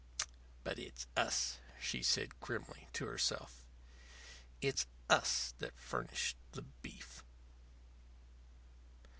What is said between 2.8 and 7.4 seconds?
to herself, "it's us that furnished the beef."